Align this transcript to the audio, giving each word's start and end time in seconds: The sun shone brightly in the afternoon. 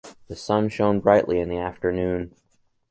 The 0.29 0.35
sun 0.35 0.69
shone 0.69 0.99
brightly 0.99 1.39
in 1.39 1.47
the 1.47 1.59
afternoon. 1.59 2.33